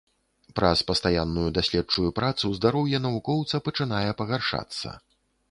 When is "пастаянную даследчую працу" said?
0.91-2.51